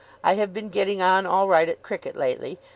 [0.23, 2.57] I have been getting on all right at cricket lately.